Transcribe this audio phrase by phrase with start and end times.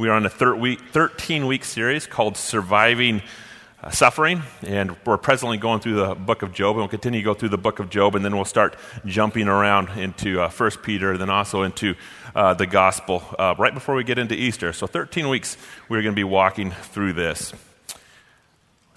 [0.00, 3.20] We are on a 13 week series called Surviving
[3.82, 7.24] uh, Suffering, and we're presently going through the book of Job, and we'll continue to
[7.24, 10.70] go through the book of Job, and then we'll start jumping around into uh, 1
[10.82, 11.96] Peter, then also into
[12.34, 14.72] uh, the gospel uh, right before we get into Easter.
[14.72, 15.58] So, 13 weeks
[15.90, 17.52] we're going to be walking through this.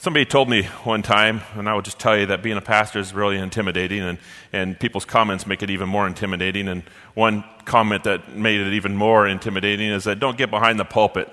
[0.03, 2.99] Somebody told me one time, and I will just tell you that being a pastor
[2.99, 4.17] is really intimidating, and,
[4.51, 6.67] and people's comments make it even more intimidating.
[6.67, 6.83] And
[7.13, 11.29] one comment that made it even more intimidating is that don't get behind the pulpit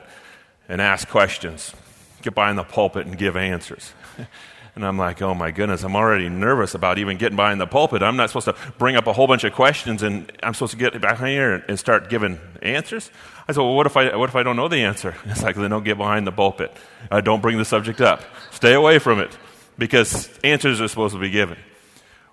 [0.69, 1.75] and ask questions.
[2.23, 3.93] Get behind the pulpit and give answers.
[4.77, 8.03] And I'm like, oh my goodness, I'm already nervous about even getting behind the pulpit.
[8.03, 10.79] I'm not supposed to bring up a whole bunch of questions and I'm supposed to
[10.79, 13.11] get behind here and start giving answers.
[13.51, 15.17] I said, well, what if I, what if I don't know the answer?
[15.25, 16.73] It's like, then don't get behind the pulpit.
[17.11, 18.23] Uh, don't bring the subject up.
[18.53, 19.37] Stay away from it
[19.77, 21.59] because answers are supposed to be given.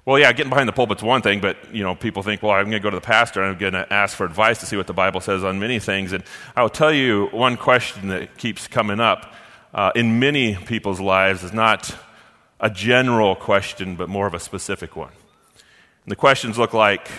[0.06, 2.66] Well, yeah, getting behind the pulpit's one thing, but you know, people think, well, I'm
[2.66, 4.78] going to go to the pastor and I'm going to ask for advice to see
[4.78, 6.14] what the Bible says on many things.
[6.14, 6.24] And
[6.56, 9.34] I'll tell you one question that keeps coming up
[9.74, 11.96] uh, in many people's lives is not
[12.60, 15.12] a general question, but more of a specific one.
[16.06, 17.10] And the questions look like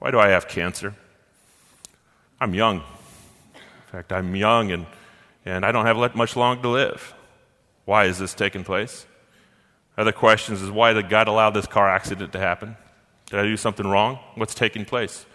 [0.00, 0.94] why do I have cancer?
[2.40, 2.82] I'm young.
[3.90, 4.86] In fact, I'm young and,
[5.44, 7.12] and I don't have much long to live.
[7.86, 9.04] Why is this taking place?
[9.98, 12.76] Other questions is why did God allow this car accident to happen?
[13.30, 14.20] Did I do something wrong?
[14.36, 15.26] What's taking place?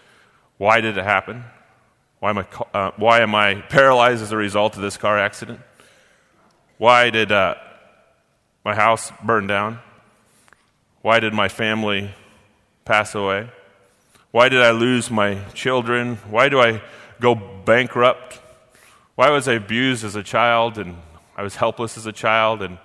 [0.58, 1.44] Why did it happen?
[2.20, 5.60] Why am I, uh, why am I paralyzed as a result of this car accident?
[6.78, 7.56] Why did uh,
[8.64, 9.80] my house burn down?
[11.02, 12.16] Why did my family
[12.86, 13.50] pass away?
[14.32, 16.16] Why did I lose my children?
[16.30, 16.82] Why do I
[17.20, 18.40] go bankrupt?
[19.16, 20.98] Why was I abused as a child and
[21.38, 22.78] I was helpless as a child and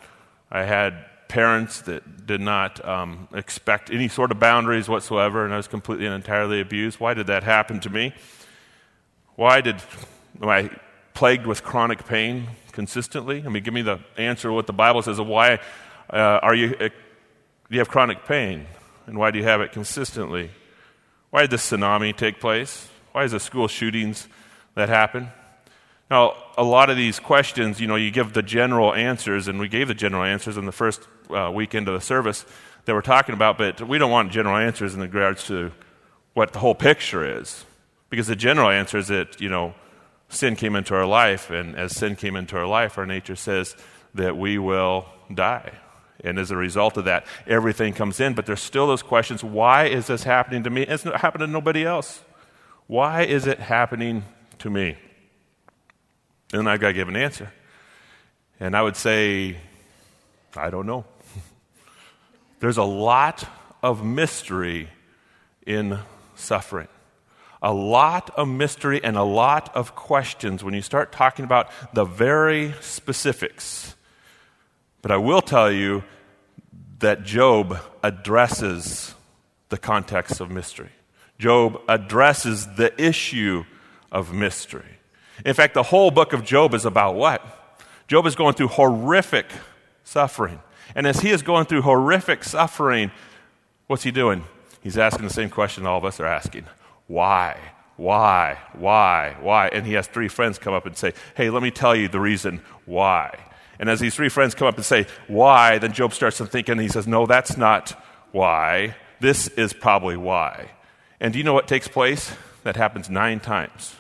[0.49, 5.57] I had parents that did not um, expect any sort of boundaries whatsoever and I
[5.57, 7.01] was completely and entirely abused?
[7.01, 8.15] Why did that happen to me?
[9.35, 9.83] Why did
[10.41, 10.71] am I
[11.15, 13.43] plagued with chronic pain consistently?
[13.45, 15.59] I mean, give me the answer what the Bible says of why
[16.11, 16.91] uh, are you, uh, do
[17.71, 18.67] you have chronic pain?
[19.07, 20.51] And why do you have it consistently?
[21.31, 22.89] Why did the tsunami take place?
[23.11, 24.29] Why is the school shootings
[24.77, 25.31] that happen?
[26.11, 29.69] Now, a lot of these questions, you know, you give the general answers, and we
[29.69, 32.45] gave the general answers in the first uh, weekend of the service
[32.85, 35.71] that we're talking about, but we don't want general answers in regards to
[36.35, 37.65] what the whole picture is.
[38.09, 39.73] Because the general answer is that, you know,
[40.29, 43.77] sin came into our life, and as sin came into our life, our nature says
[44.15, 45.73] that we will die.
[46.25, 48.35] And as a result of that, everything comes in.
[48.35, 50.83] But there's still those questions why is this happening to me?
[50.83, 52.23] It's not happening to nobody else.
[52.89, 54.25] Why is it happening
[54.59, 54.97] to me?
[56.53, 57.53] And I've got to give an answer.
[58.59, 59.57] And I would say,
[60.57, 61.05] I don't know.
[62.61, 63.45] There's a lot
[63.83, 64.89] of mystery
[65.67, 65.99] in
[66.35, 66.89] suffering
[67.63, 72.05] a lot of mystery and a lot of questions when you start talking about the
[72.05, 73.95] very specifics.
[75.03, 76.05] But I will tell you
[77.01, 79.15] that Job addresses
[79.69, 80.91] the context of mystery.
[81.39, 83.65] Job addresses the issue
[84.11, 84.99] of mystery.
[85.45, 87.45] In fact, the whole book of Job is about what?
[88.09, 89.47] Job is going through horrific
[90.05, 90.61] suffering.
[90.95, 93.11] And as he is going through horrific suffering,
[93.87, 94.45] what's he doing?
[94.83, 96.65] He's asking the same question all of us are asking
[97.07, 97.59] why?
[97.97, 98.57] Why?
[98.73, 99.37] Why?
[99.41, 99.69] Why?
[99.69, 102.21] And he has three friends come up and say, Hey, let me tell you the
[102.21, 103.39] reason why.
[103.79, 105.79] And as these three friends come up and say, Why?
[105.79, 108.01] Then Job starts to think and he says, No, that's not
[108.33, 108.97] why.
[109.21, 110.71] This is probably why.
[111.21, 112.33] And do you know what takes place?
[112.63, 113.97] That happens nine times.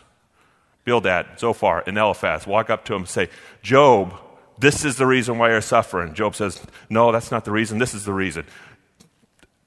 [0.90, 3.28] Bildad, Zophar, and Eliphaz walk up to him and say,
[3.62, 4.12] Job,
[4.58, 6.14] this is the reason why you're suffering.
[6.14, 7.78] Job says, No, that's not the reason.
[7.78, 8.44] This is the reason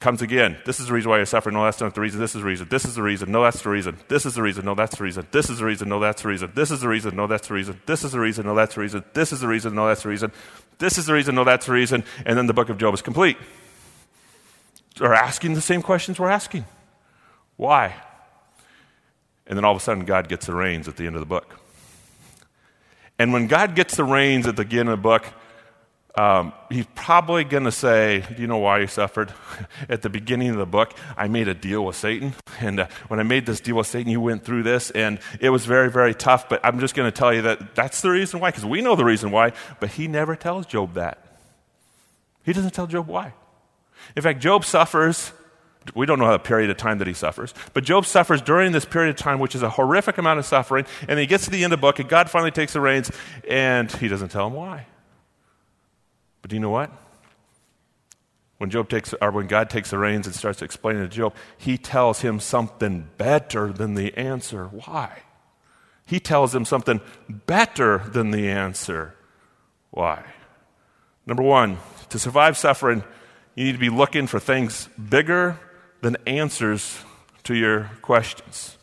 [0.03, 0.57] comes again.
[0.65, 1.55] This is the reason why you're suffering.
[1.55, 2.19] No, that's not the reason.
[2.19, 2.67] This is the reason.
[2.69, 3.31] This is the reason.
[3.31, 3.97] No, that's the reason.
[4.09, 4.65] This is the reason.
[4.65, 5.25] No, that's the reason.
[5.31, 5.87] This is the reason.
[5.87, 6.51] No, that's the reason.
[6.53, 7.15] This is the reason.
[7.15, 7.79] No, that's the reason.
[7.85, 8.45] This is the reason.
[8.45, 9.03] No, that's the reason.
[9.13, 9.73] This is the reason.
[9.75, 10.31] No, that's the reason.
[10.77, 11.35] This is the reason.
[11.35, 12.03] No, that's the reason.
[12.25, 13.37] And then the book of Job is complete.
[14.97, 16.65] They're asking the same questions we're asking.
[17.55, 17.95] Why?
[19.47, 21.25] And then all of a sudden, God gets the reins at the end of the
[21.25, 21.59] book.
[23.19, 25.25] And when God gets the reins at the beginning of the book,
[26.15, 29.33] um, he's probably going to say, Do you know why you suffered?
[29.89, 32.35] At the beginning of the book, I made a deal with Satan.
[32.59, 35.49] And uh, when I made this deal with Satan, you went through this, and it
[35.49, 36.47] was very, very tough.
[36.49, 38.95] But I'm just going to tell you that that's the reason why, because we know
[38.95, 39.53] the reason why.
[39.79, 41.17] But he never tells Job that.
[42.43, 43.33] He doesn't tell Job why.
[44.15, 45.31] In fact, Job suffers.
[45.95, 48.71] We don't know how the period of time that he suffers, but Job suffers during
[48.71, 50.85] this period of time, which is a horrific amount of suffering.
[51.07, 53.11] And he gets to the end of the book, and God finally takes the reins,
[53.47, 54.85] and he doesn't tell him why.
[56.41, 56.91] But do you know what?
[58.57, 61.77] When Job takes, or when God takes the reins and starts explaining to Job, he
[61.77, 64.67] tells him something better than the answer.
[64.67, 65.23] Why?
[66.05, 69.15] He tells him something better than the answer.
[69.91, 70.23] Why?
[71.25, 71.77] Number one,
[72.09, 73.03] to survive suffering,
[73.55, 75.59] you need to be looking for things bigger
[76.03, 76.99] than answers
[77.43, 78.77] to your questions.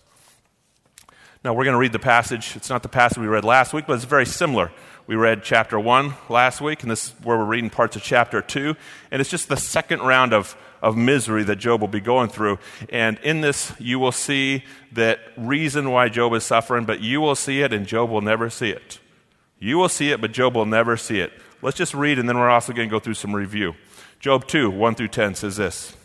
[1.45, 2.57] Now, we're going to read the passage.
[2.57, 4.73] It's not the passage we read last week, but it's very similar.
[5.07, 8.41] We read chapter 1 last week, and this is where we're reading parts of chapter
[8.41, 8.75] 2.
[9.11, 12.59] And it's just the second round of, of misery that Job will be going through.
[12.89, 17.35] And in this, you will see that reason why Job is suffering, but you will
[17.35, 18.99] see it, and Job will never see it.
[19.59, 21.33] You will see it, but Job will never see it.
[21.61, 23.75] Let's just read, and then we're also going to go through some review.
[24.21, 25.97] Job 2, 1 through 10 says this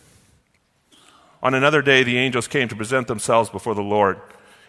[1.46, 4.20] On another day, the angels came to present themselves before the Lord.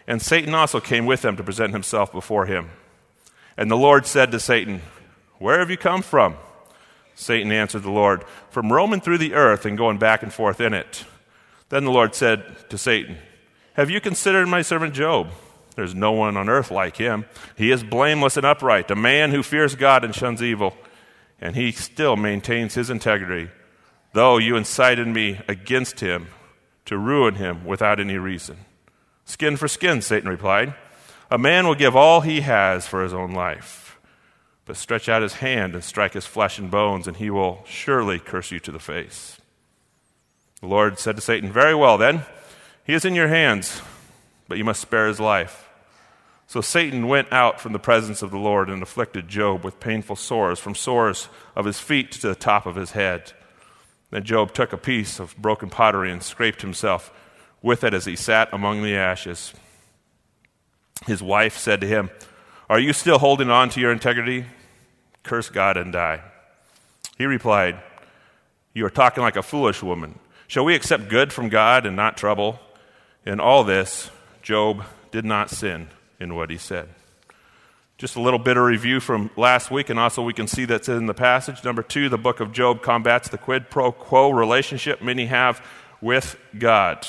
[0.06, 2.68] And Satan also came with them to present himself before him.
[3.56, 4.82] And the Lord said to Satan,
[5.38, 6.36] Where have you come from?
[7.14, 10.74] Satan answered the Lord, From roaming through the earth and going back and forth in
[10.74, 11.06] it.
[11.70, 13.16] Then the Lord said to Satan,
[13.72, 15.30] Have you considered my servant Job?
[15.76, 17.24] There's no one on earth like him.
[17.56, 20.76] He is blameless and upright, a man who fears God and shuns evil.
[21.40, 23.50] And he still maintains his integrity,
[24.12, 26.26] though you incited me against him
[26.86, 28.56] to ruin him without any reason.
[29.24, 30.74] Skin for skin, Satan replied.
[31.30, 33.98] A man will give all he has for his own life,
[34.64, 38.18] but stretch out his hand and strike his flesh and bones, and he will surely
[38.18, 39.38] curse you to the face.
[40.60, 42.22] The Lord said to Satan, Very well, then.
[42.84, 43.82] He is in your hands,
[44.46, 45.68] but you must spare his life.
[46.46, 50.14] So Satan went out from the presence of the Lord and afflicted Job with painful
[50.14, 53.32] sores, from sores of his feet to the top of his head.
[54.10, 57.12] Then Job took a piece of broken pottery and scraped himself
[57.62, 59.52] with it as he sat among the ashes.
[61.06, 62.10] His wife said to him,
[62.70, 64.46] Are you still holding on to your integrity?
[65.22, 66.22] Curse God and die.
[67.18, 67.80] He replied,
[68.74, 70.18] You are talking like a foolish woman.
[70.46, 72.60] Shall we accept good from God and not trouble?
[73.24, 74.10] In all this,
[74.42, 75.88] Job did not sin
[76.20, 76.88] in what he said.
[77.98, 80.88] Just a little bit of review from last week, and also we can see that's
[80.88, 81.64] in the passage.
[81.64, 85.64] Number two, the book of Job combats the quid pro quo relationship many have
[86.02, 87.06] with God.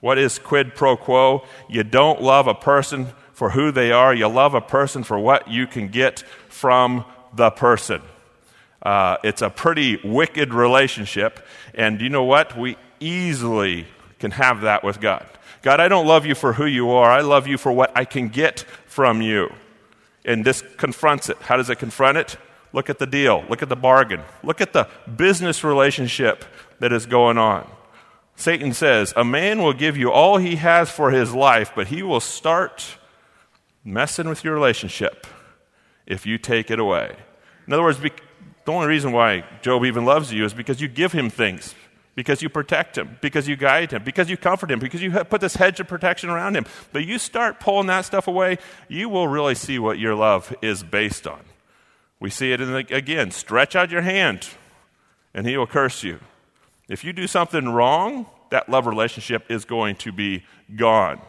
[0.00, 1.44] What is quid pro quo?
[1.66, 5.48] You don't love a person for who they are, you love a person for what
[5.48, 8.02] you can get from the person.
[8.82, 11.40] Uh, it's a pretty wicked relationship,
[11.74, 12.58] and you know what?
[12.58, 13.86] We easily
[14.18, 15.26] can have that with God.
[15.62, 18.04] God, I don't love you for who you are, I love you for what I
[18.04, 19.50] can get from you.
[20.24, 21.36] And this confronts it.
[21.42, 22.36] How does it confront it?
[22.72, 26.44] Look at the deal, look at the bargain, look at the business relationship
[26.78, 27.70] that is going on.
[28.34, 32.02] Satan says, A man will give you all he has for his life, but he
[32.02, 32.96] will start
[33.84, 35.26] messing with your relationship
[36.06, 37.14] if you take it away.
[37.66, 41.12] In other words, the only reason why Job even loves you is because you give
[41.12, 41.74] him things,
[42.14, 45.40] because you protect him, because you guide him, because you comfort him, because you put
[45.40, 46.66] this hedge of protection around him.
[46.92, 50.82] But you start pulling that stuff away, you will really see what your love is
[50.82, 51.40] based on.
[52.20, 54.48] We see it in the, again stretch out your hand,
[55.34, 56.20] and he will curse you.
[56.88, 60.44] If you do something wrong, that love relationship is going to be
[60.76, 61.20] gone.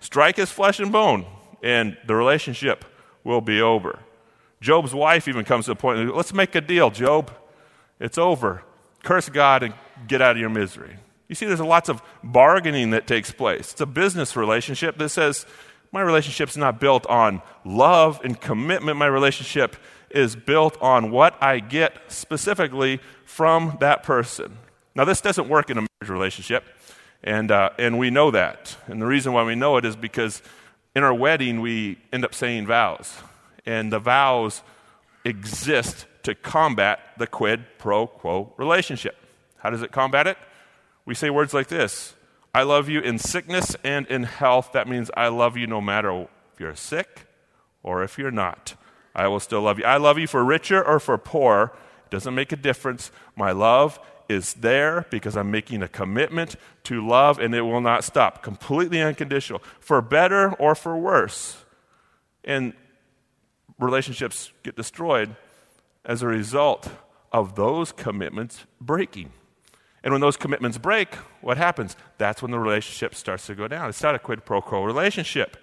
[0.00, 1.24] Strike his flesh and bone,
[1.62, 2.84] and the relationship
[3.22, 4.00] will be over.
[4.60, 7.30] Job's wife even comes to the point let's make a deal, Job.
[8.00, 8.64] It's over.
[9.04, 9.74] Curse God and
[10.06, 10.96] get out of your misery.
[11.28, 13.72] You see, there's lots of bargaining that takes place.
[13.72, 15.46] It's a business relationship that says,
[15.90, 18.96] my relationship's not built on love and commitment.
[18.96, 19.76] My relationship
[20.10, 24.58] is built on what I get specifically from that person.
[24.94, 26.64] Now, this doesn't work in a marriage relationship,
[27.22, 28.76] and, uh, and we know that.
[28.86, 30.42] And the reason why we know it is because
[30.94, 33.18] in our wedding, we end up saying vows.
[33.64, 34.62] And the vows
[35.24, 39.16] exist to combat the quid pro quo relationship.
[39.62, 40.36] How does it combat it?
[41.04, 42.14] We say words like this
[42.54, 44.72] I love you in sickness and in health.
[44.72, 47.26] That means I love you no matter if you're sick
[47.82, 48.74] or if you're not.
[49.14, 49.84] I will still love you.
[49.84, 51.72] I love you for richer or for poor.
[52.06, 53.12] It doesn't make a difference.
[53.36, 58.04] My love is there because I'm making a commitment to love and it will not
[58.04, 58.42] stop.
[58.42, 59.62] Completely unconditional.
[59.80, 61.56] For better or for worse.
[62.44, 62.72] And
[63.78, 65.36] relationships get destroyed
[66.04, 66.90] as a result
[67.32, 69.32] of those commitments breaking.
[70.04, 71.96] And when those commitments break, what happens?
[72.18, 73.88] That's when the relationship starts to go down.
[73.88, 75.56] It's not a quid pro quo relationship.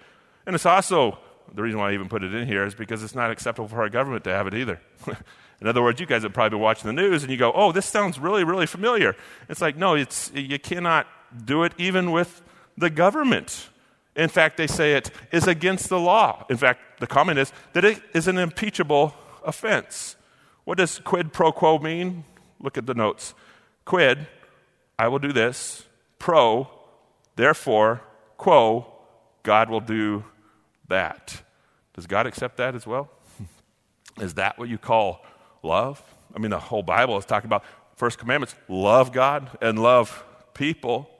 [0.46, 1.18] And it's also,
[1.54, 3.80] the reason why I even put it in here is because it's not acceptable for
[3.80, 4.80] our government to have it either.
[5.60, 7.70] In other words, you guys have probably been watching the news and you go, oh,
[7.70, 9.14] this sounds really, really familiar.
[9.48, 11.06] It's like, no, it's, you cannot
[11.44, 12.40] do it even with
[12.78, 13.68] the government.
[14.16, 16.46] In fact, they say it is against the law.
[16.48, 20.16] In fact, the comment is that it is an impeachable offense.
[20.64, 22.24] What does quid pro quo mean?
[22.58, 23.34] Look at the notes.
[23.90, 24.28] Quid,
[25.00, 25.84] I will do this.
[26.20, 26.70] Pro,
[27.34, 28.00] therefore,
[28.36, 28.86] quo,
[29.42, 30.22] God will do
[30.86, 31.42] that.
[31.94, 33.10] Does God accept that as well?
[34.20, 35.26] Is that what you call
[35.64, 36.00] love?
[36.32, 37.64] I mean, the whole Bible is talking about
[37.96, 40.22] first commandments love God and love
[40.54, 41.10] people.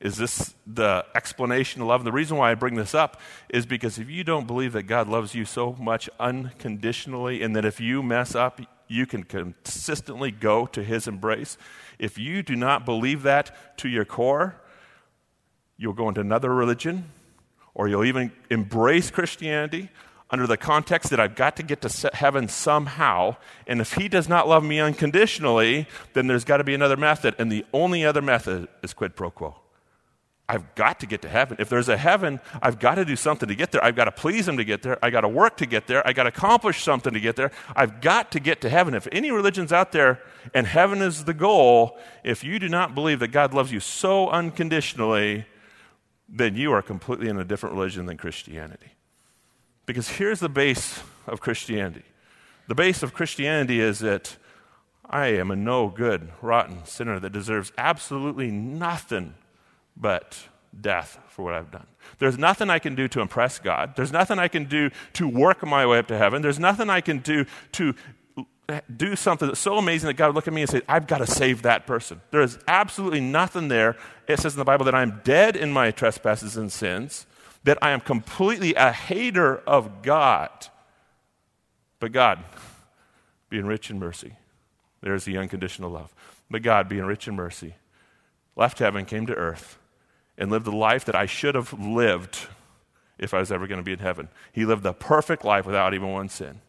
[0.00, 2.00] Is this the explanation of love?
[2.00, 4.88] And the reason why I bring this up is because if you don't believe that
[4.88, 8.60] God loves you so much unconditionally and that if you mess up,
[8.92, 11.56] you can consistently go to his embrace,
[11.98, 14.56] if you do not believe that to your core,
[15.76, 17.10] you'll go into another religion
[17.74, 19.88] or you'll even embrace Christianity
[20.30, 23.36] under the context that I've got to get to heaven somehow.
[23.66, 27.34] And if he does not love me unconditionally, then there's got to be another method.
[27.38, 29.61] And the only other method is quid pro quo.
[30.52, 31.56] I've got to get to heaven.
[31.58, 33.82] If there's a heaven, I've got to do something to get there.
[33.82, 35.02] I've got to please him to get there.
[35.02, 36.06] I've got to work to get there.
[36.06, 37.50] I've got to accomplish something to get there.
[37.74, 38.92] I've got to get to heaven.
[38.92, 40.20] If any religion's out there
[40.52, 44.28] and heaven is the goal, if you do not believe that God loves you so
[44.28, 45.46] unconditionally,
[46.28, 48.92] then you are completely in a different religion than Christianity.
[49.86, 52.04] Because here's the base of Christianity
[52.68, 54.36] the base of Christianity is that
[55.08, 59.34] I am a no good, rotten sinner that deserves absolutely nothing
[59.96, 61.86] but death for what I've done.
[62.18, 63.94] There's nothing I can do to impress God.
[63.96, 66.42] There's nothing I can do to work my way up to heaven.
[66.42, 67.94] There's nothing I can do to
[68.96, 71.18] do something that's so amazing that God would look at me and say, I've got
[71.18, 72.20] to save that person.
[72.30, 73.96] There is absolutely nothing there.
[74.26, 77.26] It says in the Bible that I'm dead in my trespasses and sins,
[77.64, 80.50] that I am completely a hater of God.
[82.00, 82.42] But God,
[83.50, 84.36] being rich in mercy,
[85.02, 86.14] there's the unconditional love.
[86.50, 87.74] But God, being rich in mercy,
[88.56, 89.78] left heaven, came to earth,
[90.38, 92.48] and lived the life that I should have lived
[93.18, 94.28] if I was ever going to be in heaven.
[94.52, 96.60] He lived the perfect life without even one sin.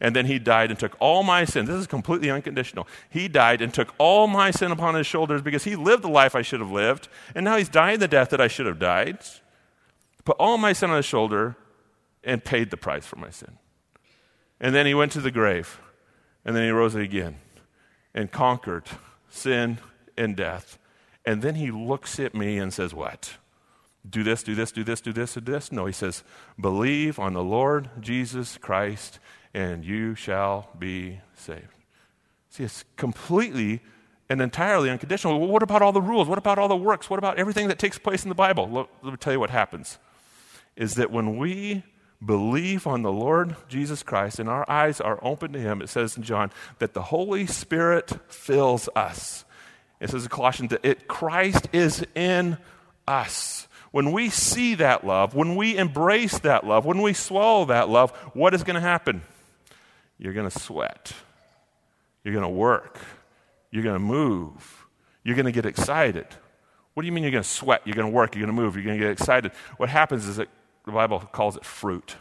[0.00, 1.66] And then he died and took all my sin.
[1.66, 2.88] This is completely unconditional.
[3.10, 6.34] He died and took all my sin upon his shoulders because he lived the life
[6.34, 7.08] I should have lived.
[7.34, 9.18] And now he's dying the death that I should have died.
[10.24, 11.56] Put all my sin on his shoulder
[12.24, 13.58] and paid the price for my sin.
[14.58, 15.80] And then he went to the grave.
[16.44, 17.36] And then he rose again
[18.14, 18.84] and conquered
[19.28, 19.78] sin
[20.16, 20.78] and death.
[21.24, 23.34] And then he looks at me and says, What?
[24.08, 25.70] Do this, do this, do this, do this, do this?
[25.70, 26.24] No, he says,
[26.58, 29.18] Believe on the Lord Jesus Christ
[29.52, 31.74] and you shall be saved.
[32.50, 33.80] See, it's completely
[34.28, 35.38] and entirely unconditional.
[35.38, 36.28] Well, what about all the rules?
[36.28, 37.10] What about all the works?
[37.10, 38.68] What about everything that takes place in the Bible?
[38.68, 39.98] Let, let me tell you what happens
[40.76, 41.82] is that when we
[42.24, 46.16] believe on the Lord Jesus Christ and our eyes are open to Him, it says
[46.16, 49.44] in John that the Holy Spirit fills us.
[50.00, 52.58] It says in Colossians that it, Christ is in
[53.06, 53.68] us.
[53.90, 58.12] When we see that love, when we embrace that love, when we swallow that love,
[58.34, 59.22] what is going to happen?
[60.18, 61.12] You're going to sweat.
[62.24, 62.98] You're going to work.
[63.70, 64.86] You're going to move.
[65.24, 66.26] You're going to get excited.
[66.94, 67.82] What do you mean you're going to sweat?
[67.84, 68.34] You're going to work.
[68.34, 68.76] You're going to move.
[68.76, 69.52] You're going to get excited.
[69.76, 70.48] What happens is that
[70.84, 72.16] the Bible calls it fruit.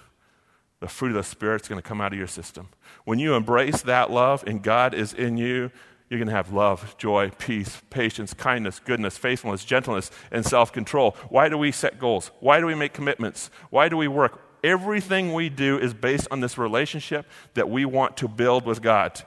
[0.80, 2.70] The fruit of the Spirit's going to come out of your system.
[3.04, 5.72] When you embrace that love and God is in you,
[6.10, 11.16] you're going to have love, joy, peace, patience, kindness, goodness, faithfulness, gentleness, and self control.
[11.30, 12.32] Why do we set goals?
[12.39, 13.51] Why do we make commitments?
[13.70, 14.42] Why do we work?
[14.63, 19.22] Everything we do is based on this relationship that we want to build with God.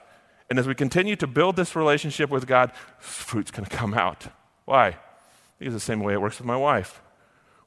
[0.49, 4.27] And as we continue to build this relationship with God, fruit's going to come out.
[4.65, 4.97] Why?
[5.57, 7.01] Because it's the same way it works with my wife.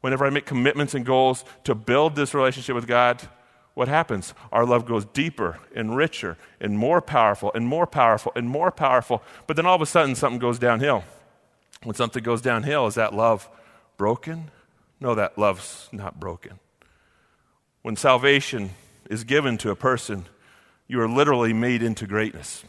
[0.02, 3.26] Whenever I make commitments and goals to build this relationship with God,
[3.76, 4.32] what happens?
[4.52, 9.22] Our love goes deeper and richer and more powerful and more powerful and more powerful.
[9.46, 11.04] But then all of a sudden, something goes downhill.
[11.82, 13.46] When something goes downhill, is that love
[13.98, 14.50] broken?
[14.98, 16.58] No, that love's not broken.
[17.82, 18.70] When salvation
[19.10, 20.24] is given to a person,
[20.88, 22.64] you are literally made into greatness.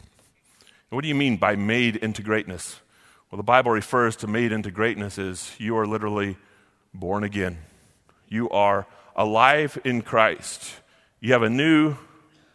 [0.89, 2.81] what do you mean by made into greatness?
[3.31, 6.35] Well, the Bible refers to made into greatness as you are literally
[6.93, 7.59] born again.
[8.27, 10.81] You are alive in Christ.
[11.19, 11.95] You have a new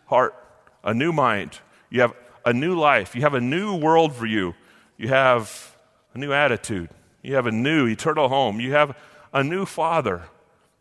[0.06, 0.34] heart,
[0.84, 1.58] a new mind.
[1.90, 2.14] You have
[2.44, 3.14] a new life.
[3.14, 4.54] You have a new world for you.
[4.96, 5.76] You have
[6.14, 6.90] a new attitude.
[7.22, 8.60] You have a new eternal home.
[8.60, 8.96] You have
[9.32, 10.24] a new father.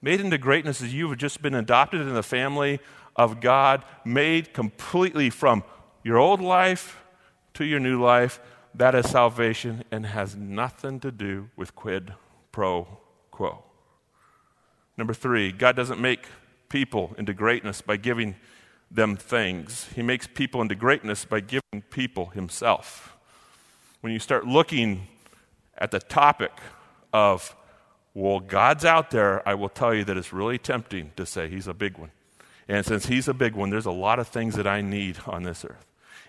[0.01, 2.79] Made into greatness as you've just been adopted in the family
[3.15, 5.63] of God, made completely from
[6.03, 7.03] your old life
[7.53, 8.39] to your new life.
[8.73, 12.13] That is salvation and has nothing to do with quid
[12.51, 12.87] pro
[13.29, 13.63] quo.
[14.97, 16.25] Number three, God doesn't make
[16.71, 18.35] people into greatness by giving
[18.89, 23.15] them things, He makes people into greatness by giving people Himself.
[23.99, 25.07] When you start looking
[25.77, 26.51] at the topic
[27.13, 27.55] of
[28.13, 31.67] well, God's out there, I will tell you that it's really tempting to say He's
[31.67, 32.11] a big one.
[32.67, 35.43] And since He's a big one, there's a lot of things that I need on
[35.43, 35.85] this earth.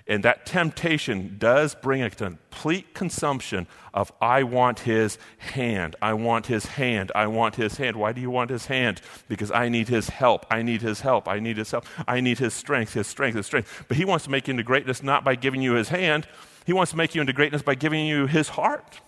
[0.06, 5.94] And that temptation does bring a complete consumption of, I want his hand.
[6.02, 7.12] I want his hand.
[7.14, 7.96] I want his hand.
[7.96, 9.00] Why do you want his hand?
[9.28, 10.44] Because I need his help.
[10.50, 11.28] I need his help.
[11.28, 11.86] I need his help.
[12.08, 13.84] I need his strength, his strength, his strength.
[13.86, 16.26] But he wants to make you into greatness not by giving you his hand,
[16.64, 19.00] he wants to make you into greatness by giving you his heart.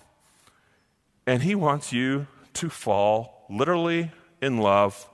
[1.26, 4.10] And he wants you to fall literally
[4.40, 5.08] in love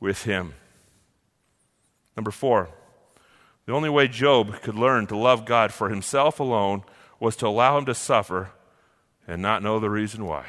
[0.00, 0.54] with him.
[2.16, 2.68] Number four,
[3.66, 6.82] the only way Job could learn to love God for himself alone
[7.20, 8.50] was to allow him to suffer
[9.26, 10.44] and not know the reason why.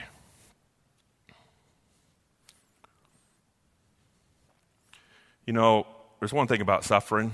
[5.46, 5.86] You know,
[6.20, 7.34] there's one thing about suffering,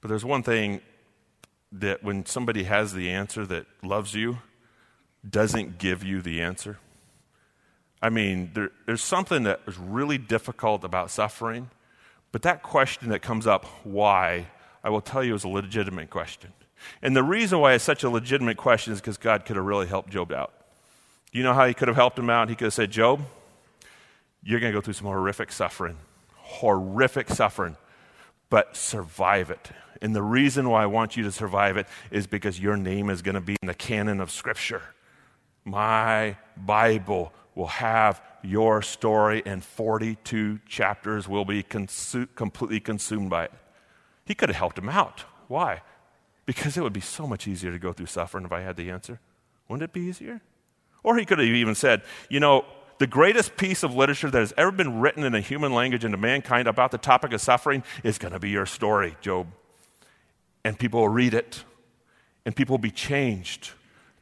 [0.00, 0.80] but there's one thing
[1.72, 4.38] that when somebody has the answer that loves you,
[5.28, 6.78] doesn't give you the answer.
[8.00, 11.70] I mean, there, there's something that is really difficult about suffering,
[12.30, 14.46] but that question that comes up, why,
[14.86, 16.52] I will tell you is a legitimate question.
[17.02, 19.88] And the reason why it's such a legitimate question is because God could have really
[19.88, 20.52] helped Job out.
[21.32, 22.48] Do you know how he could have helped him out?
[22.48, 23.20] He could have said, Job,
[24.44, 25.96] you're going to go through some horrific suffering,
[26.36, 27.76] horrific suffering,
[28.48, 29.72] but survive it.
[30.00, 33.22] And the reason why I want you to survive it is because your name is
[33.22, 34.82] going to be in the canon of Scripture.
[35.64, 43.46] My Bible will have your story, and 42 chapters will be consu- completely consumed by
[43.46, 43.52] it.
[44.26, 45.24] He could have helped him out.
[45.48, 45.82] Why?
[46.44, 48.90] Because it would be so much easier to go through suffering if I had the
[48.90, 49.20] answer.
[49.68, 50.42] Wouldn't it be easier?
[51.02, 52.64] Or he could have even said, you know,
[52.98, 56.16] the greatest piece of literature that has ever been written in a human language into
[56.16, 59.46] mankind about the topic of suffering is going to be your story, Job.
[60.64, 61.64] And people will read it,
[62.44, 63.70] and people will be changed.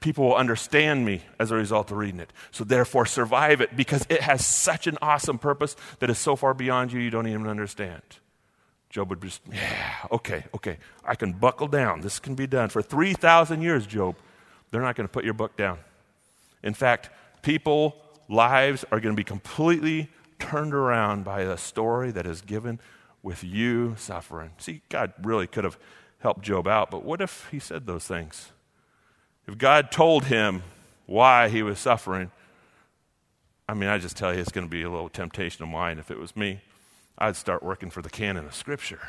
[0.01, 2.31] People will understand me as a result of reading it.
[2.51, 6.53] So, therefore, survive it because it has such an awesome purpose that is so far
[6.53, 8.03] beyond you, you don't even understand.
[8.95, 12.01] Job would just, yeah, okay, okay, I can buckle down.
[12.01, 12.69] This can be done.
[12.69, 14.15] For 3,000 years, Job,
[14.71, 15.81] they're not going to put your book down.
[16.63, 17.11] In fact,
[17.43, 17.97] people,
[18.29, 22.79] lives are going to be completely turned around by a story that is given
[23.21, 24.53] with you suffering.
[24.59, 25.77] See, God really could have
[26.21, 28.53] helped Job out, but what if he said those things?
[29.49, 30.63] If God told him
[31.07, 32.31] why he was suffering,
[33.69, 35.99] I mean, I just tell you, it's going to be a little temptation of mine
[35.99, 36.61] if it was me.
[37.19, 39.01] I'd start working for the canon of Scripture.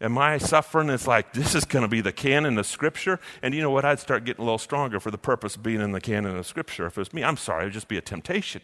[0.00, 3.20] And my suffering is like, this is going to be the canon of Scripture.
[3.42, 3.84] And you know what?
[3.84, 6.46] I'd start getting a little stronger for the purpose of being in the canon of
[6.46, 6.86] Scripture.
[6.86, 8.62] If it was me, I'm sorry, it would just be a temptation.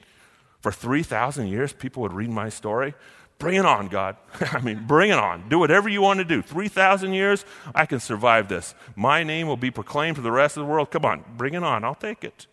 [0.61, 2.95] For 3,000 years, people would read my story.
[3.39, 4.17] Bring it on, God.
[4.53, 5.49] I mean, bring it on.
[5.49, 6.43] Do whatever you want to do.
[6.43, 8.75] 3,000 years, I can survive this.
[8.95, 10.91] My name will be proclaimed to the rest of the world.
[10.91, 11.85] Come on, bring it on.
[11.85, 12.47] I'll take it.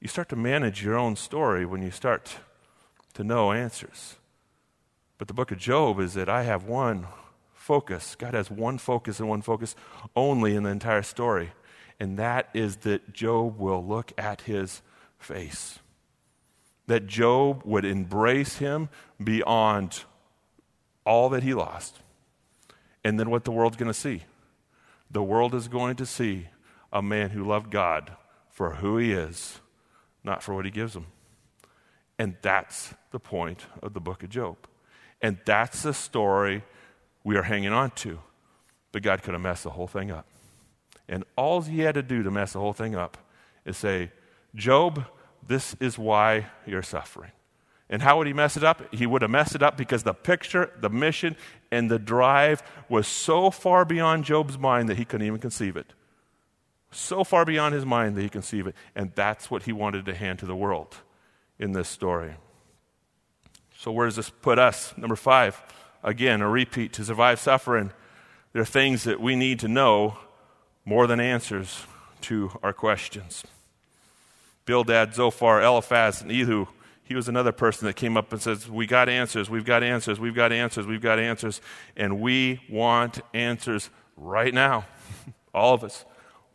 [0.00, 2.36] You start to manage your own story when you start
[3.14, 4.16] to know answers.
[5.22, 7.06] But the book of Job is that I have one
[7.54, 8.16] focus.
[8.16, 9.76] God has one focus and one focus
[10.16, 11.52] only in the entire story.
[12.00, 14.82] And that is that Job will look at his
[15.20, 15.78] face.
[16.88, 18.88] That Job would embrace him
[19.22, 20.02] beyond
[21.06, 22.00] all that he lost.
[23.04, 24.24] And then what the world's going to see?
[25.08, 26.48] The world is going to see
[26.92, 28.10] a man who loved God
[28.50, 29.60] for who he is,
[30.24, 31.06] not for what he gives him.
[32.18, 34.56] And that's the point of the book of Job.
[35.22, 36.64] And that's the story
[37.24, 38.18] we are hanging on to.
[38.90, 40.26] But God could have messed the whole thing up.
[41.08, 43.16] And all he had to do to mess the whole thing up
[43.64, 44.10] is say,
[44.54, 45.04] Job,
[45.46, 47.32] this is why you're suffering.
[47.88, 48.94] And how would he mess it up?
[48.94, 51.36] He would have messed it up because the picture, the mission,
[51.70, 55.92] and the drive was so far beyond Job's mind that he couldn't even conceive it.
[56.90, 58.74] So far beyond his mind that he conceived it.
[58.94, 60.96] And that's what he wanted to hand to the world
[61.58, 62.34] in this story.
[63.82, 64.94] So, where does this put us?
[64.96, 65.60] Number five,
[66.04, 66.92] again, a repeat.
[66.92, 67.90] To survive suffering,
[68.52, 70.18] there are things that we need to know
[70.84, 71.84] more than answers
[72.20, 73.42] to our questions.
[74.66, 76.66] Bildad, Zophar, Eliphaz, and Elihu,
[77.02, 80.20] he was another person that came up and says, We got answers, we've got answers,
[80.20, 81.60] we've got answers, we've got answers,
[81.96, 84.86] and we want answers right now.
[85.52, 86.04] All of us.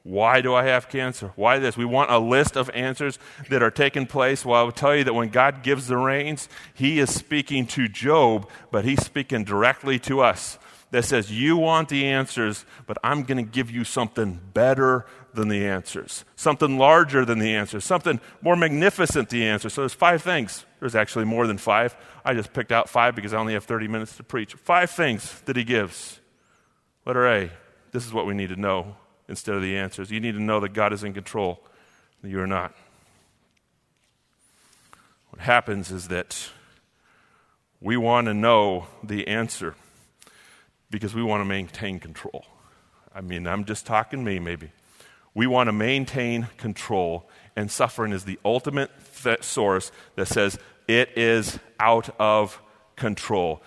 [0.07, 1.33] Why do I have cancer?
[1.35, 1.75] Why this?
[1.75, 4.45] We want a list of answers that are taking place.
[4.45, 7.89] Well, I will tell you that when God gives the reins, He is speaking to
[7.89, 10.59] Job, but He's speaking directly to us.
[10.91, 15.49] That says, You want the answers, but I'm going to give you something better than
[15.49, 19.73] the answers, something larger than the answers, something more magnificent than the answers.
[19.73, 20.65] So there's five things.
[20.79, 21.97] There's actually more than five.
[22.23, 24.53] I just picked out five because I only have 30 minutes to preach.
[24.53, 26.21] Five things that He gives.
[27.05, 27.51] Letter A
[27.91, 28.95] this is what we need to know
[29.27, 30.11] instead of the answers.
[30.11, 31.63] You need to know that God is in control,
[32.21, 32.73] that you are not.
[35.29, 36.49] What happens is that
[37.79, 39.75] we want to know the answer
[40.89, 42.45] because we want to maintain control.
[43.13, 44.71] I mean, I'm just talking me, maybe.
[45.33, 48.89] We want to maintain control, and suffering is the ultimate
[49.23, 52.59] th- source that says it is out of
[52.95, 53.61] control.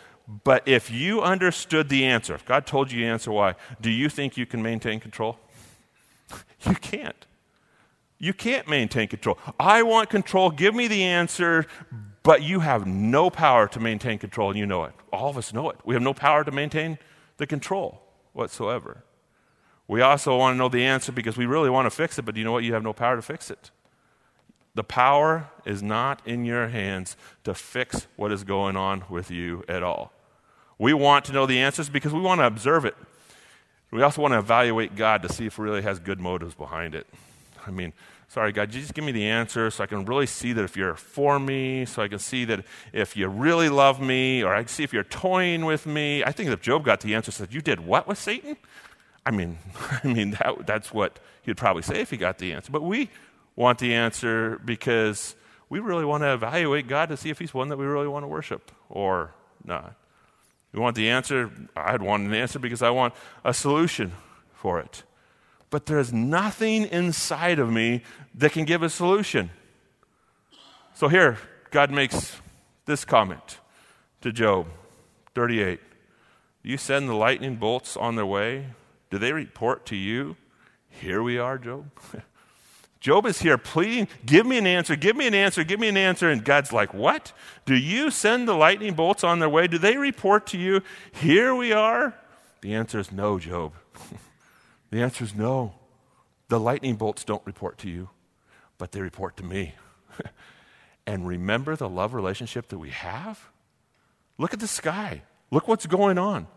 [0.44, 4.08] But if you understood the answer, if God told you the answer why, do you
[4.08, 5.38] think you can maintain control?
[6.62, 7.26] you can't.
[8.18, 9.38] You can't maintain control.
[9.58, 10.50] I want control.
[10.50, 11.66] Give me the answer,
[12.22, 14.92] but you have no power to maintain control, and you know it.
[15.12, 15.78] All of us know it.
[15.84, 16.98] We have no power to maintain
[17.38, 19.04] the control whatsoever.
[19.88, 22.36] We also want to know the answer because we really want to fix it, but
[22.36, 22.62] you know what?
[22.62, 23.70] You have no power to fix it.
[24.74, 29.64] The power is not in your hands to fix what is going on with you
[29.68, 30.12] at all.
[30.78, 32.94] We want to know the answers because we want to observe it.
[33.90, 36.94] We also want to evaluate God to see if he really has good motives behind
[36.94, 37.06] it.
[37.66, 37.92] I mean,
[38.28, 40.94] sorry, God, just give me the answer so I can really see that if you're
[40.94, 44.68] for me, so I can see that if you really love me, or I can
[44.68, 46.22] see if you're toying with me.
[46.22, 48.56] I think if Job got the answer, said, You did what with Satan?
[49.26, 49.58] I mean,
[50.04, 52.70] I mean that, that's what he'd probably say if he got the answer.
[52.70, 53.10] But we
[53.56, 55.34] want the answer because
[55.68, 58.22] we really want to evaluate God to see if he's one that we really want
[58.22, 59.32] to worship or
[59.64, 59.96] not.
[60.72, 61.50] We want the answer.
[61.76, 64.12] I'd want an answer because I want a solution
[64.52, 65.02] for it
[65.70, 68.02] but there's nothing inside of me
[68.34, 69.50] that can give a solution.
[70.94, 71.38] So here,
[71.70, 72.36] God makes
[72.84, 73.58] this comment
[74.20, 74.66] to Job
[75.34, 75.80] 38
[76.62, 78.66] You send the lightning bolts on their way.
[79.08, 80.36] Do they report to you?
[80.88, 81.90] Here we are, Job.
[83.00, 85.96] Job is here pleading, Give me an answer, give me an answer, give me an
[85.96, 86.28] answer.
[86.28, 87.32] And God's like, What?
[87.64, 89.66] Do you send the lightning bolts on their way?
[89.66, 90.82] Do they report to you?
[91.12, 92.14] Here we are?
[92.60, 93.72] The answer is no, Job.
[94.90, 95.74] The answer is no.
[96.48, 98.08] The lightning bolts don't report to you,
[98.76, 99.76] but they report to me.
[101.06, 103.50] and remember the love relationship that we have?
[104.36, 105.22] Look at the sky.
[105.52, 106.48] Look what's going on.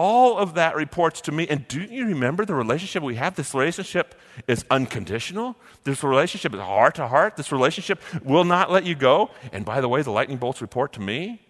[0.00, 1.48] All of that reports to me.
[1.48, 3.34] And do you remember the relationship we have?
[3.34, 4.14] This relationship
[4.46, 5.56] is unconditional.
[5.82, 7.36] This relationship is heart to heart.
[7.36, 9.30] This relationship will not let you go.
[9.52, 11.42] And by the way, the lightning bolts report to me.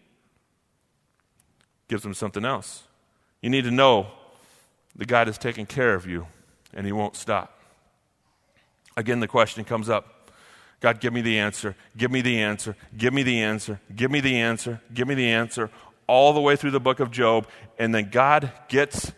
[1.89, 2.85] Gives them something else.
[3.43, 4.07] You need to know
[4.97, 6.27] the God is taking care of you,
[6.73, 7.61] and He won't stop.
[8.97, 10.33] Again, the question comes up
[10.81, 14.21] God, give me the answer, give me the answer, give me the answer, give me
[14.21, 15.71] the answer, give me the answer,
[16.09, 17.47] all the way through the book of Job.
[17.79, 19.13] And then God gets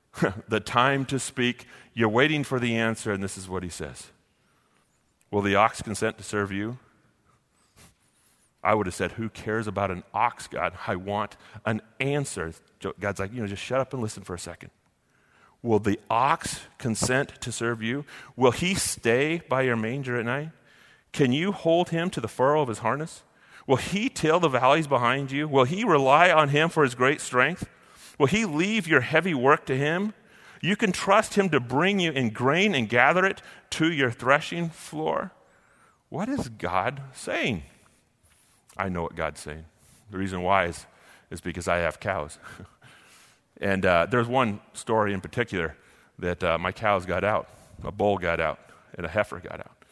[0.48, 1.66] the time to speak.
[1.92, 4.10] You're waiting for the answer, and this is what He says
[5.30, 6.78] Will the ox consent to serve you?
[8.62, 10.72] I would have said, Who cares about an ox, God?
[10.86, 12.52] I want an answer.
[12.98, 14.70] God's like, you know, just shut up and listen for a second.
[15.62, 18.04] Will the ox consent to serve you?
[18.36, 20.50] Will he stay by your manger at night?
[21.12, 23.22] Can you hold him to the furrow of his harness?
[23.66, 25.48] Will he till the valleys behind you?
[25.48, 27.68] Will he rely on him for his great strength?
[28.18, 30.14] Will he leave your heavy work to him?
[30.62, 34.70] You can trust him to bring you in grain and gather it to your threshing
[34.70, 35.32] floor.
[36.08, 37.64] What is God saying?
[38.76, 39.64] I know what God's saying.
[40.10, 40.86] The reason why is,
[41.30, 42.38] is because I have cows.
[43.60, 45.76] And uh, there's one story in particular
[46.18, 47.48] that uh, my cows got out.
[47.84, 48.58] A bull got out,
[48.96, 49.84] and a heifer got out.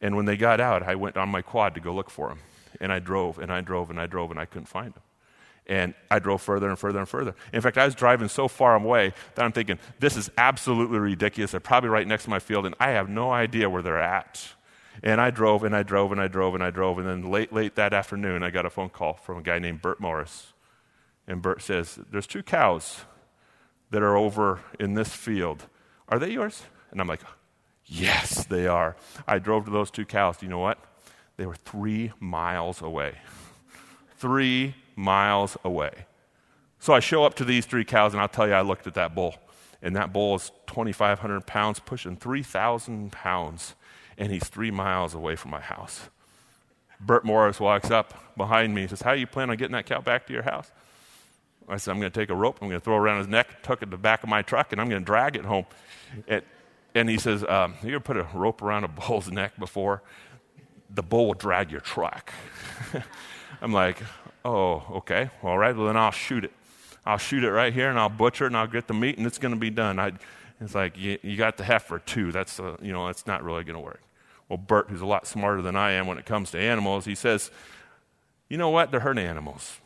[0.00, 2.38] And when they got out, I went on my quad to go look for them.
[2.82, 5.02] And I drove, and I drove, and I drove, and I couldn't find them.
[5.66, 7.34] And I drove further and further and further.
[7.52, 11.52] In fact, I was driving so far away that I'm thinking, this is absolutely ridiculous.
[11.52, 14.44] They're probably right next to my field, and I have no idea where they're at.
[15.02, 16.98] And I drove, and I drove, and I drove, and I drove.
[16.98, 19.80] And then late, late that afternoon, I got a phone call from a guy named
[19.80, 20.52] Bert Morris.
[21.26, 23.04] And Bert says, There's two cows
[23.90, 25.66] that are over in this field.
[26.08, 26.62] Are they yours?
[26.90, 27.22] And I'm like,
[27.84, 28.96] Yes, they are.
[29.26, 30.38] I drove to those two cows.
[30.38, 30.78] Do you know what?
[31.42, 33.16] They were three miles away.
[34.16, 36.06] three miles away.
[36.78, 38.94] So I show up to these three cows, and I'll tell you, I looked at
[38.94, 39.34] that bull.
[39.82, 43.74] And that bull is 2,500 pounds, pushing 3,000 pounds.
[44.16, 46.10] And he's three miles away from my house.
[47.00, 50.00] Bert Morris walks up behind me and says, How you plan on getting that cow
[50.00, 50.70] back to your house?
[51.68, 53.26] I said, I'm going to take a rope, I'm going to throw it around his
[53.26, 55.44] neck, tuck it to the back of my truck, and I'm going to drag it
[55.44, 55.66] home.
[56.28, 56.42] And,
[56.94, 60.04] and he says, um, You ever put a rope around a bull's neck before?
[60.94, 62.32] The bull will drag your truck.
[63.62, 63.98] I'm like,
[64.44, 65.30] Oh, okay.
[65.42, 65.74] All right.
[65.76, 66.52] Well, then I'll shoot it.
[67.06, 69.26] I'll shoot it right here, and I'll butcher it, and I'll get the meat, and
[69.26, 70.00] it's going to be done.
[70.00, 70.12] I,
[70.60, 72.32] it's like, you, you got the heifer, too.
[72.32, 74.02] That's, uh, you know, that's not really going to work.
[74.48, 77.14] Well, Bert, who's a lot smarter than I am when it comes to animals, he
[77.14, 77.52] says,
[78.48, 78.90] You know what?
[78.90, 79.80] They're herd animals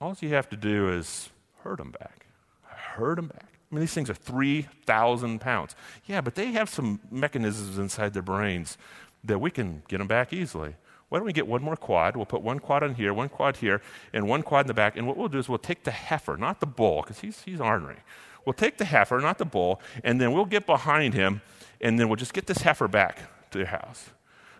[0.00, 1.30] all you have to do is
[1.62, 2.26] herd them back.
[2.64, 3.46] Herd them back.
[3.70, 5.76] I mean, these things are 3,000 pounds.
[6.06, 8.78] Yeah, but they have some mechanisms inside their brains
[9.24, 10.76] that we can get them back easily.
[11.08, 12.16] Why don't we get one more quad?
[12.16, 13.80] We'll put one quad on here, one quad here,
[14.12, 14.96] and one quad in the back.
[14.96, 17.60] And what we'll do is we'll take the heifer, not the bull, because he's, he's
[17.60, 17.98] ornery.
[18.44, 21.40] We'll take the heifer, not the bull, and then we'll get behind him,
[21.80, 24.10] and then we'll just get this heifer back to your house.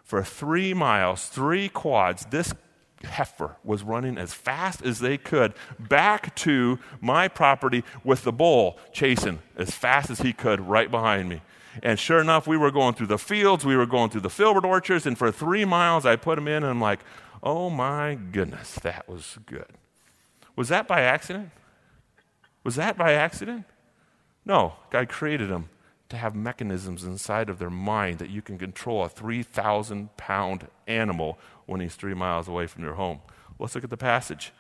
[0.05, 2.55] For three miles, three quads, this
[3.04, 8.78] heifer was running as fast as they could back to my property with the bull
[8.92, 11.40] chasing as fast as he could right behind me.
[11.82, 14.64] And sure enough, we were going through the fields, we were going through the filbert
[14.64, 17.00] orchards, and for three miles I put him in, and I'm like,
[17.42, 19.66] oh my goodness, that was good.
[20.56, 21.50] Was that by accident?
[22.64, 23.64] Was that by accident?
[24.44, 25.68] No, God created them
[26.09, 31.38] to have mechanisms inside of their mind that you can control a 3,000 pound animal
[31.66, 33.21] when he's three miles away from your home.
[33.59, 34.53] Let's look at the passage.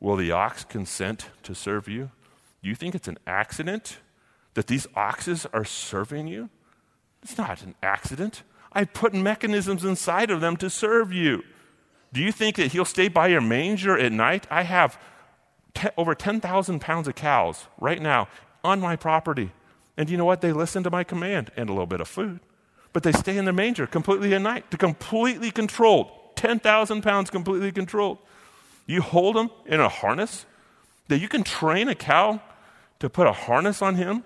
[0.00, 2.10] Will the ox consent to serve you?
[2.62, 3.98] Do you think it's an accident
[4.54, 6.50] that these oxes are serving you?
[7.22, 8.42] It's not an accident.
[8.72, 11.42] I put mechanisms inside of them to serve you.
[12.12, 14.46] Do you think that he'll stay by your manger at night?
[14.50, 14.98] I have
[15.74, 18.28] te- over 10,000 pounds of cows right now
[18.62, 19.52] on my property.
[19.98, 20.40] And you know what?
[20.40, 22.38] They listen to my command and a little bit of food.
[22.92, 24.70] But they stay in the manger completely at night.
[24.70, 26.10] Completely controlled.
[26.36, 28.18] 10,000 pounds completely controlled.
[28.86, 30.46] You hold them in a harness,
[31.08, 32.40] that you can train a cow
[33.00, 34.22] to put a harness on him,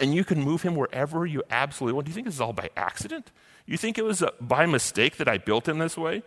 [0.00, 2.04] and you can move him wherever you absolutely want.
[2.04, 3.32] Do you think this is all by accident?
[3.66, 6.22] You think it was uh, by mistake that I built him this way?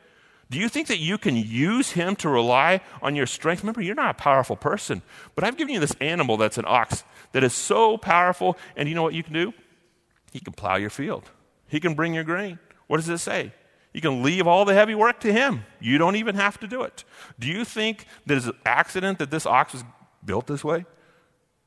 [0.51, 3.63] Do you think that you can use him to rely on your strength?
[3.63, 5.01] Remember, you're not a powerful person,
[5.33, 8.93] but I've given you this animal that's an ox that is so powerful, and you
[8.93, 9.53] know what you can do?
[10.33, 11.31] He can plow your field,
[11.69, 12.59] he can bring your grain.
[12.87, 13.53] What does it say?
[13.93, 15.63] You can leave all the heavy work to him.
[15.79, 17.05] You don't even have to do it.
[17.39, 19.85] Do you think that it's an accident that this ox was
[20.25, 20.85] built this way?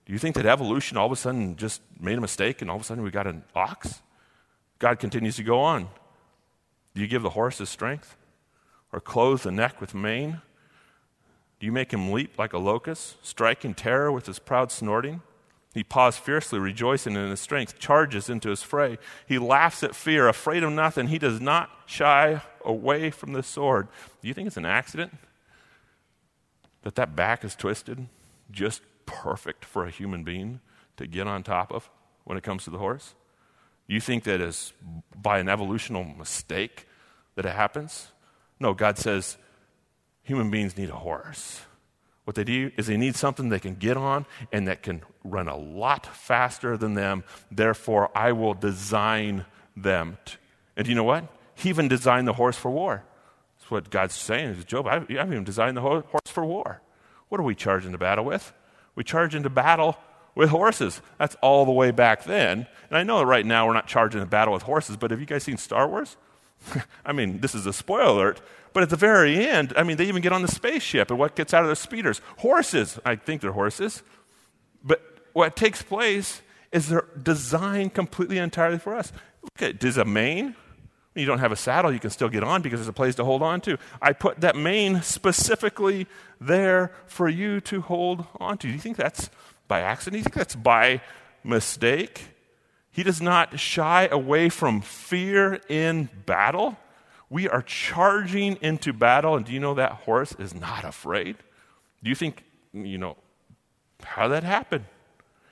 [0.05, 2.77] Do you think that evolution all of a sudden just made a mistake and all
[2.77, 4.03] of a sudden we got an ox?
[4.79, 5.89] God continues to go on.
[6.95, 8.17] Do you give the horse his strength?
[8.95, 10.41] Or clothe the neck with mane?
[11.59, 15.21] Do you make him leap like a locust, striking terror with his proud snorting?
[15.75, 18.99] He paws fiercely, rejoicing in his strength, charges into his fray.
[19.27, 21.09] He laughs at fear, afraid of nothing.
[21.09, 23.89] He does not shy away from the sword.
[24.23, 25.17] Do you think it's an accident
[26.83, 28.07] that that back is twisted?
[28.53, 30.61] Just perfect for a human being
[30.99, 31.91] to get on top of
[32.23, 33.17] when it comes to the horse?
[33.89, 34.73] You think that is
[35.21, 36.87] by an evolutional mistake
[37.35, 38.13] that it happens?
[38.65, 39.37] No, God says
[40.23, 41.61] human beings need a horse.
[42.25, 45.49] What they do is they need something they can get on and that can run
[45.49, 47.25] a lot faster than them.
[47.51, 49.45] Therefore, I will design
[49.77, 50.17] them.
[50.25, 50.37] To,
[50.79, 51.27] and you know what?
[51.55, 53.05] He even designed the horse for war.
[53.59, 54.87] That's what God's saying to Job.
[54.87, 56.81] I, have even designed the horse for war.
[57.29, 58.51] What are we charged into battle with?
[58.95, 59.99] We charge into battle
[60.35, 61.03] with horses.
[61.19, 62.67] That's all the way back then.
[62.89, 65.21] And I know that right now we're not charging into battle with horses, but have
[65.21, 66.17] you guys seen Star Wars?
[67.07, 68.41] I mean, this is a spoiler alert,
[68.73, 71.37] but at the very end, I mean, they even get on the spaceship, and what
[71.37, 72.21] gets out of the speeders?
[72.39, 72.99] Horses.
[73.05, 74.03] I think they're horses.
[74.83, 79.13] But what takes place is they're designed completely entirely for us.
[79.43, 80.57] Look at, does a mane?
[81.15, 83.25] You don't have a saddle, you can still get on because there's a place to
[83.25, 83.79] hold on to.
[84.03, 86.09] I put that mane specifically
[86.41, 88.67] there for you to hold on to.
[88.67, 89.31] Do you think that's
[89.69, 90.15] by accident?
[90.15, 91.01] Do you think that's by
[91.45, 92.34] mistake?
[92.95, 96.77] He does not shy away from fear in battle.
[97.29, 101.35] We are charging into battle, and do you know that horse is not afraid?
[102.05, 103.17] Do you think, you know,
[104.05, 104.85] how that happened?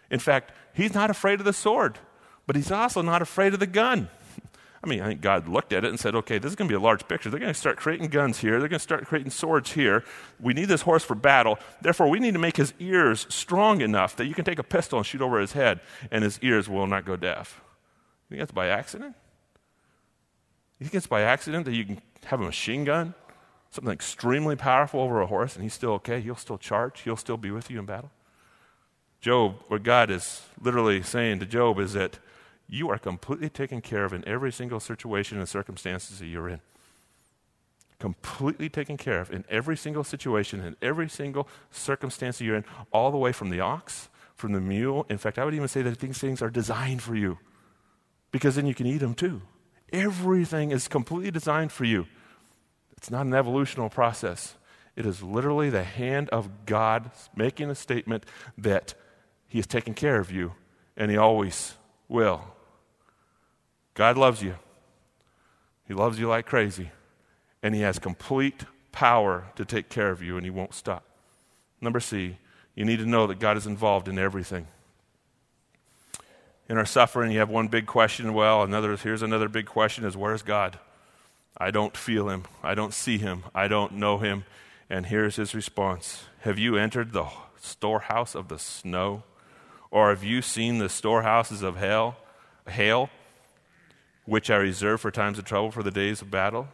[0.09, 1.99] In fact, he's not afraid of the sword,
[2.47, 4.09] but he's also not afraid of the gun.
[4.85, 6.73] I mean, I think God looked at it and said, okay, this is going to
[6.73, 7.31] be a large picture.
[7.31, 8.59] They're going to start creating guns here.
[8.59, 10.03] They're going to start creating swords here.
[10.41, 11.59] We need this horse for battle.
[11.81, 14.99] Therefore, we need to make his ears strong enough that you can take a pistol
[14.99, 17.61] and shoot over his head, and his ears will not go deaf.
[18.29, 19.15] You think that's by accident?
[20.81, 23.15] You think it's by accident that you can have a machine gun,
[23.71, 26.21] something extremely powerful over a horse, and he's still okay?
[26.21, 27.03] He'll still charge?
[27.03, 28.11] He'll still be with you in battle?
[29.21, 32.19] Job, what God is literally saying to Job is that
[32.73, 36.61] you are completely taken care of in every single situation and circumstances that you're in.
[37.99, 42.65] Completely taken care of in every single situation, in every single circumstance that you're in,
[42.91, 45.05] all the way from the ox, from the mule.
[45.11, 47.37] In fact, I would even say that these things are designed for you
[48.31, 49.43] because then you can eat them too.
[49.93, 52.07] Everything is completely designed for you.
[52.97, 54.57] It's not an evolutional process.
[54.97, 58.25] It is literally the hand of God making a statement
[58.57, 58.95] that
[59.47, 60.55] He is taking care of you,
[60.97, 61.75] and He always
[62.09, 62.43] will.
[63.95, 64.57] God loves you.
[65.87, 66.91] He loves you like crazy,
[67.63, 71.05] and He has complete power to take care of you, and He won't stop.
[71.81, 72.39] Number C,
[72.75, 74.67] you need to know that God is involved in everything
[76.73, 78.33] in our suffering, you have one big question.
[78.33, 80.79] Well, another, here's another big question is where's God?
[81.55, 82.45] I don't feel him.
[82.63, 83.45] I don't see him.
[83.55, 84.45] I don't know him.
[84.89, 87.27] And here's his response Have you entered the
[87.61, 89.23] storehouse of the snow?
[89.91, 92.17] Or have you seen the storehouses of hell,
[92.67, 93.11] hail,
[94.25, 96.69] which I reserve for times of trouble for the days of battle?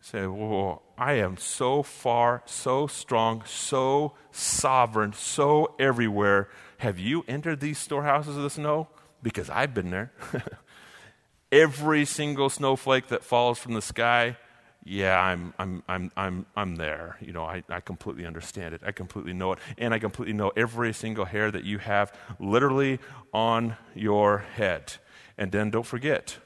[0.00, 6.48] Say, whoa, I am so far, so strong, so sovereign, so everywhere.
[6.78, 8.88] Have you entered these storehouses of the snow?
[9.22, 10.12] Because I've been there.
[11.52, 14.36] Every single snowflake that falls from the sky,
[14.84, 17.16] yeah, I'm, I'm, I'm, I'm, I'm there.
[17.20, 18.82] You know, I, I completely understand it.
[18.86, 19.58] I completely know it.
[19.76, 23.00] And I completely know every single hair that you have literally
[23.32, 24.92] on your head.
[25.36, 26.38] And then don't forget,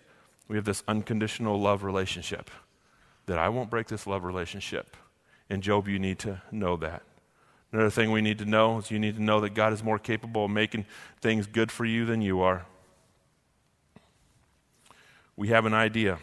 [0.51, 2.51] we have this unconditional love relationship.
[3.27, 4.97] That I won't break this love relationship.
[5.49, 7.05] And Job, you need to know that.
[7.71, 9.97] Another thing we need to know is you need to know that God is more
[9.97, 10.87] capable of making
[11.21, 12.67] things good for you than you are.
[15.37, 16.19] We have an idea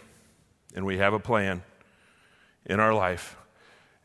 [0.75, 1.63] and we have a plan
[2.65, 3.37] in our life.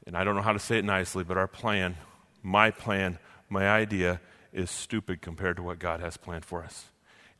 [0.07, 1.97] And I don't know how to say it nicely, but our plan,
[2.45, 4.21] my plan, my idea
[4.53, 6.85] is stupid compared to what God has planned for us.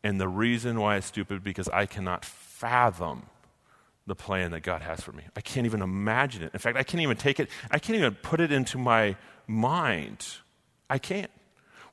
[0.03, 2.25] And the reason why it's stupid because I cannot
[2.63, 3.25] fathom
[4.07, 5.25] the plan that God has for me.
[5.35, 6.53] I can't even imagine it.
[6.53, 9.17] In fact, I can't even take it, I can't even put it into my
[9.49, 10.25] mind.
[10.89, 11.31] I can't.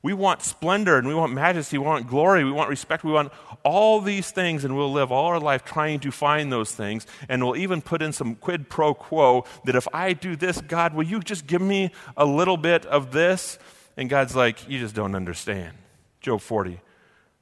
[0.02, 3.32] We want splendor and we want majesty, we want glory, we want respect, we want
[3.64, 7.04] all these things, and we'll live all our life trying to find those things.
[7.28, 10.94] And we'll even put in some quid pro quo that if I do this, God,
[10.94, 13.58] will you just give me a little bit of this?
[13.96, 15.76] And God's like, You just don't understand.
[16.20, 16.80] Job 40.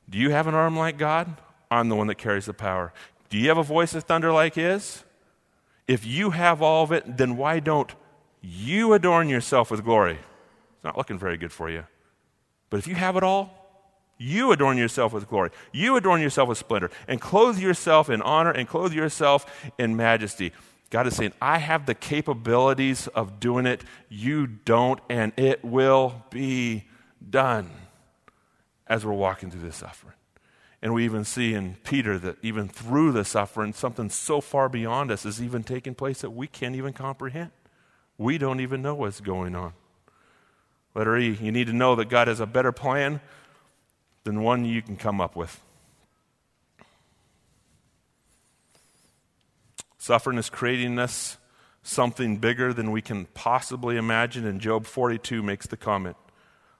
[0.09, 1.37] Do you have an arm like God?
[1.71, 2.93] I'm the one that carries the power.
[3.29, 5.05] Do you have a voice of thunder like His?
[5.87, 7.93] If you have all of it, then why don't
[8.41, 10.19] you adorn yourself with glory?
[10.75, 11.85] It's not looking very good for you.
[12.71, 13.55] But if you have it all,
[14.19, 15.51] you adorn yourself with glory.
[15.73, 20.53] You adorn yourself with splendor and clothe yourself in honor and clothe yourself in majesty.
[20.91, 23.83] God is saying, I have the capabilities of doing it.
[24.09, 26.85] You don't, and it will be
[27.29, 27.71] done
[28.87, 30.15] as we're walking through this suffering.
[30.81, 35.11] And we even see in Peter that even through the suffering, something so far beyond
[35.11, 37.51] us is even taking place that we can't even comprehend.
[38.17, 39.73] We don't even know what's going on.
[40.95, 43.21] Letter E, you need to know that God has a better plan
[44.25, 45.61] than one you can come up with.
[49.97, 51.39] Suffering is creating us
[51.83, 56.17] something bigger than we can possibly imagine, and Job 42 makes the comment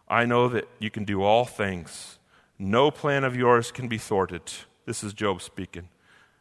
[0.09, 2.18] I know that you can do all things.
[2.59, 4.43] No plan of yours can be thwarted.
[4.85, 5.89] This is Job speaking.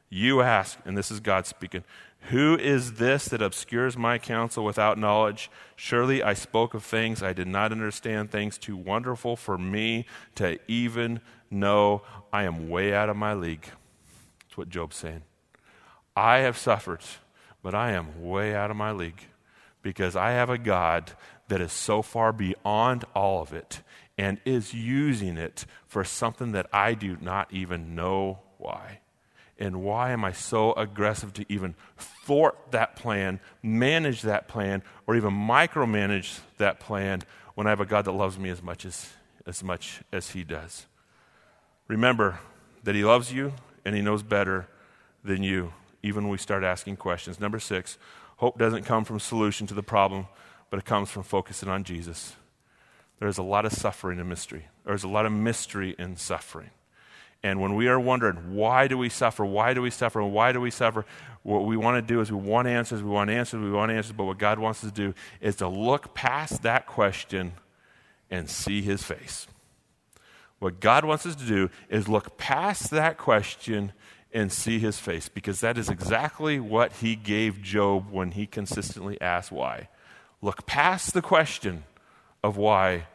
[0.10, 1.84] You ask, and this is God speaking,
[2.30, 5.52] who is this that obscures my counsel without knowledge?
[5.76, 10.60] Surely I spoke of things I did not understand, things too wonderful for me to
[10.68, 12.02] even know.
[12.34, 13.66] I am way out of my league.
[14.40, 15.24] That's what Job's saying.
[16.16, 17.02] I have suffered,
[17.62, 19.22] but I am way out of my league
[19.82, 21.12] because I have a God
[21.48, 23.82] that is so far beyond all of it
[24.18, 29.00] and is using it for something that I do not even know why.
[29.60, 35.16] And why am I so aggressive to even thwart that plan, manage that plan, or
[35.16, 37.24] even micromanage that plan
[37.56, 39.14] when I have a God that loves me as much as,
[39.46, 40.86] as much as He does?
[41.88, 42.40] Remember
[42.84, 43.54] that He loves you
[43.84, 44.68] and He knows better
[45.24, 47.40] than you, even when we start asking questions.
[47.40, 47.98] Number six,
[48.38, 50.28] hope doesn't come from solution to the problem,
[50.70, 52.36] but it comes from focusing on Jesus.
[53.20, 54.68] There's a lot of suffering and mystery.
[54.86, 56.70] There's a lot of mystery in suffering.
[57.44, 59.46] And when we are wondering, why do we suffer?
[59.46, 60.24] Why do we suffer?
[60.24, 61.06] Why do we suffer?
[61.44, 64.12] What we want to do is we want answers, we want answers, we want answers.
[64.12, 67.54] But what God wants us to do is to look past that question
[68.30, 69.48] and see His face.
[70.60, 73.94] What God wants us to do is look past that question
[74.34, 79.20] and see His face because that is exactly what He gave Job when he consistently
[79.22, 79.90] asked why.
[80.42, 81.84] Look past the question
[82.48, 83.06] of why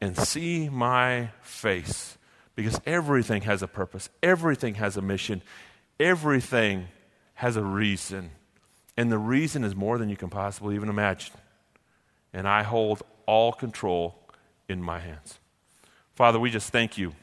[0.00, 2.18] and see my face
[2.54, 5.42] because everything has a purpose, everything has a mission,
[5.98, 6.88] everything
[7.34, 8.30] has a reason.
[8.96, 11.34] And the reason is more than you can possibly even imagine.
[12.32, 14.18] And I hold all control
[14.68, 15.38] in my hands.
[16.14, 17.14] Father, we just thank you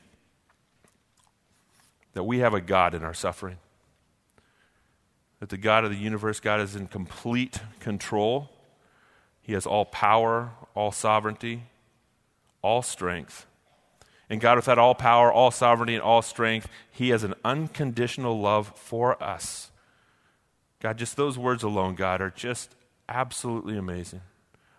[2.13, 3.57] that we have a God in our suffering.
[5.39, 8.49] That the God of the universe, God, is in complete control.
[9.49, 11.63] He has all power, all sovereignty,
[12.61, 13.47] all strength.
[14.29, 18.71] And God, without all power, all sovereignty, and all strength, He has an unconditional love
[18.75, 19.71] for us.
[20.79, 22.75] God, just those words alone, God, are just
[23.07, 24.21] absolutely amazing.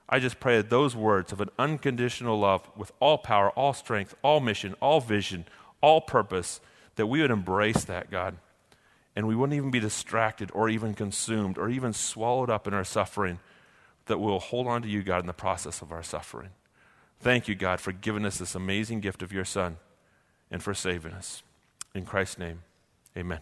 [0.08, 4.14] I just pray that those words of an unconditional love with all power, all strength,
[4.22, 5.46] all mission, all vision,
[5.80, 6.60] all purpose,
[6.94, 8.36] that we would embrace that, God.
[9.16, 12.84] and we wouldn't even be distracted or even consumed or even swallowed up in our
[12.84, 13.40] suffering,
[14.10, 16.50] that we'll hold on to you, God, in the process of our suffering.
[17.20, 19.78] Thank you, God, for giving us this amazing gift of your Son
[20.50, 21.42] and for saving us.
[21.94, 22.62] In Christ's name,
[23.16, 23.40] amen.